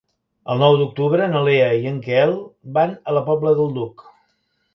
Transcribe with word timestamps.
El 0.51 0.61
nou 0.61 0.77
d'octubre 0.79 1.27
na 1.33 1.41
Lea 1.47 1.67
i 1.81 1.85
en 1.91 1.99
Quel 2.07 2.33
van 2.79 2.97
a 3.05 3.15
la 3.19 3.23
Pobla 3.29 3.55
del 3.61 3.71
Duc. 3.79 4.05